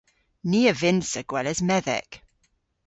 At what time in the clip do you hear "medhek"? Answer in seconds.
1.67-2.11